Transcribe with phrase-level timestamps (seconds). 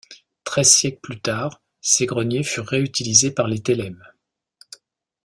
[0.45, 4.03] Treize siècles plus tard, ces greniers furent réutilisés par les Tellem.